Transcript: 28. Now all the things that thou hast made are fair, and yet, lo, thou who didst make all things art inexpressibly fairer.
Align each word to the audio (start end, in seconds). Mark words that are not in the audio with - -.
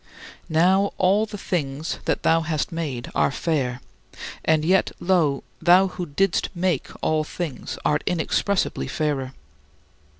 28. 0.47 0.49
Now 0.49 0.93
all 0.97 1.27
the 1.27 1.37
things 1.37 1.99
that 2.05 2.23
thou 2.23 2.41
hast 2.41 2.71
made 2.71 3.11
are 3.13 3.29
fair, 3.29 3.81
and 4.43 4.65
yet, 4.65 4.91
lo, 4.99 5.43
thou 5.61 5.89
who 5.89 6.07
didst 6.07 6.49
make 6.55 6.87
all 7.03 7.23
things 7.23 7.77
art 7.85 8.01
inexpressibly 8.07 8.87
fairer. 8.87 9.35